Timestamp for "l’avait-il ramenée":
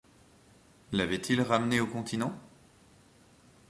0.93-1.79